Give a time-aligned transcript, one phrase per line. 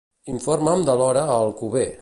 [0.35, 1.89] Informa'm de l'hora a Alcover.